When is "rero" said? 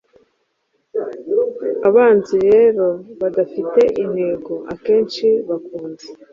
2.49-2.87